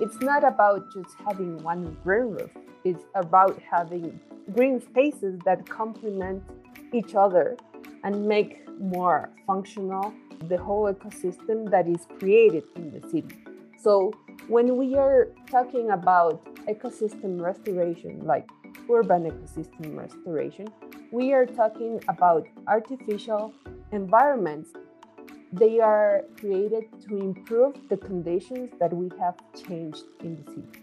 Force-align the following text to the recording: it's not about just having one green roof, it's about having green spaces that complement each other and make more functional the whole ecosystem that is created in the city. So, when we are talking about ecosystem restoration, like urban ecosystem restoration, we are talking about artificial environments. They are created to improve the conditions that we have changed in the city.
it's 0.00 0.20
not 0.20 0.44
about 0.44 0.92
just 0.92 1.14
having 1.26 1.62
one 1.62 1.96
green 2.04 2.30
roof, 2.36 2.50
it's 2.84 3.04
about 3.14 3.60
having 3.70 4.18
green 4.54 4.80
spaces 4.80 5.38
that 5.44 5.68
complement 5.68 6.42
each 6.92 7.14
other 7.14 7.56
and 8.04 8.26
make 8.26 8.68
more 8.80 9.30
functional 9.46 10.12
the 10.48 10.58
whole 10.58 10.92
ecosystem 10.92 11.70
that 11.70 11.86
is 11.86 12.06
created 12.18 12.64
in 12.76 12.90
the 12.90 13.08
city. 13.08 13.36
So, 13.78 14.12
when 14.48 14.76
we 14.76 14.96
are 14.96 15.28
talking 15.50 15.90
about 15.90 16.44
ecosystem 16.66 17.40
restoration, 17.40 18.20
like 18.24 18.48
urban 18.90 19.30
ecosystem 19.30 19.96
restoration, 19.96 20.66
we 21.12 21.32
are 21.32 21.46
talking 21.46 22.00
about 22.08 22.46
artificial 22.66 23.52
environments. 23.92 24.70
They 25.52 25.80
are 25.80 26.24
created 26.40 26.84
to 27.08 27.18
improve 27.18 27.76
the 27.90 27.98
conditions 27.98 28.70
that 28.80 28.92
we 28.92 29.10
have 29.20 29.36
changed 29.54 30.04
in 30.20 30.42
the 30.42 30.50
city. 30.50 30.81